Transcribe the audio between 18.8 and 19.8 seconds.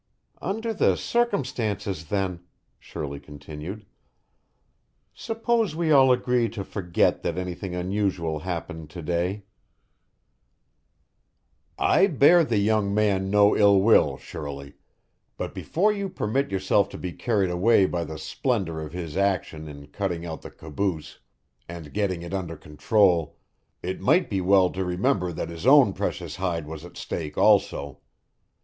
of his action